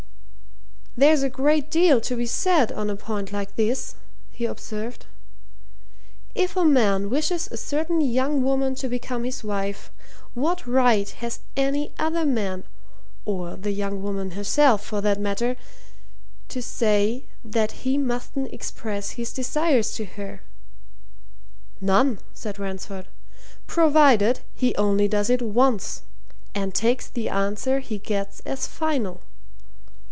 [0.97, 3.95] "There's a great deal to be said on a point like this,"
[4.29, 5.05] he observed.
[6.35, 9.89] "If a man wishes a certain young woman to become his wife,
[10.33, 12.65] what right has any other man
[13.23, 15.55] or the young woman herself, for that matter
[16.49, 20.41] to say that he mustn't express his desires to her?"
[21.79, 23.07] "None," said Ransford,
[23.65, 26.01] "provided he only does it once
[26.53, 29.21] and takes the answer he gets as final."